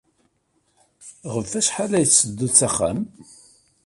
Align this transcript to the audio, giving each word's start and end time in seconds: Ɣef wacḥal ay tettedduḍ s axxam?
Ɣef 1.33 1.49
wacḥal 1.55 1.91
ay 1.93 2.05
tettedduḍ 2.07 2.51
s 2.59 2.61
axxam? 2.67 2.99